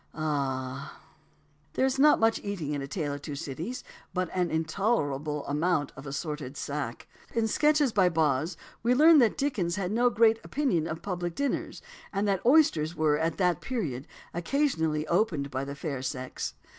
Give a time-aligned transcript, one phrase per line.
[0.15, 1.03] Ah h h!
[1.73, 3.83] There is not much eating in A Tale of Two Cities;
[4.15, 9.75] but an intolerable amount of assorted "sack." In Sketches by Boz we learn that Dickens
[9.75, 15.05] had no great opinion of public dinners, and that oysters were, at that period, occasionally
[15.07, 16.55] opened by the fair sex.